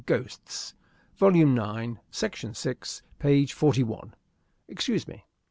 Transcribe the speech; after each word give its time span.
Ghosts. 0.07 0.73
Volume 1.15 1.53
nine, 1.53 1.99
section 2.09 2.55
six, 2.55 3.03
page 3.19 3.53
forty 3.53 3.83
one. 3.83 4.15
Excuse 4.67 5.07
me!" 5.07 5.25